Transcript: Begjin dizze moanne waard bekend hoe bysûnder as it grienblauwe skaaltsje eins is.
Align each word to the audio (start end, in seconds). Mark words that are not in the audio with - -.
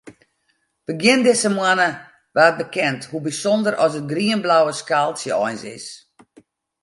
Begjin 0.87 1.21
dizze 1.25 1.49
moanne 1.55 1.89
waard 2.35 2.57
bekend 2.61 3.01
hoe 3.09 3.23
bysûnder 3.25 3.75
as 3.85 3.93
it 3.99 4.09
grienblauwe 4.11 4.73
skaaltsje 4.81 5.31
eins 5.45 5.63
is. 5.77 5.87